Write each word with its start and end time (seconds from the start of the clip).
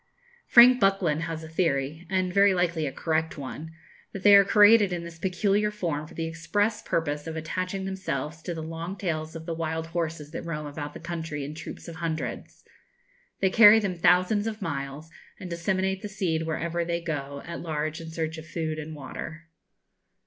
[Illustration: 0.47 0.79
Devils 0.79 0.79
Horns] 0.79 0.79
Frank 0.79 0.79
Buckland 0.79 1.23
has 1.29 1.43
a 1.43 1.47
theory 1.47 2.07
and 2.09 2.33
very 2.33 2.55
likely 2.55 2.87
a 2.87 2.91
correct 2.91 3.37
one 3.37 3.69
that 4.13 4.23
they 4.23 4.33
are 4.35 4.43
created 4.43 4.91
in 4.91 5.03
this 5.03 5.19
peculiar 5.19 5.69
form 5.69 6.07
for 6.07 6.15
the 6.15 6.25
express 6.25 6.81
purpose 6.81 7.27
of 7.27 7.35
attaching 7.35 7.85
themselves 7.85 8.41
to 8.41 8.55
the 8.55 8.63
long 8.63 8.97
tails 8.97 9.35
of 9.35 9.45
the 9.45 9.53
wild 9.53 9.85
horses 9.85 10.31
that 10.31 10.41
roam 10.41 10.65
about 10.65 10.95
the 10.95 10.99
country 10.99 11.45
in 11.45 11.53
troops 11.53 11.87
of 11.87 11.97
hundreds. 11.97 12.63
They 13.41 13.51
carry 13.51 13.77
them 13.79 13.93
thousands 13.95 14.47
of 14.47 14.59
miles, 14.59 15.11
and 15.39 15.51
disseminate 15.51 16.01
the 16.01 16.09
seed 16.09 16.47
wherever 16.47 16.83
they 16.83 16.99
go 16.99 17.43
at 17.45 17.61
large 17.61 18.01
in 18.01 18.09
search 18.09 18.39
of 18.39 18.47
food 18.47 18.79
and 18.79 18.95
water. 18.95 19.43